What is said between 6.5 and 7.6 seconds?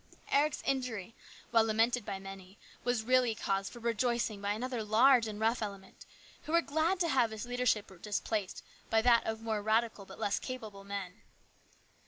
were glad to have his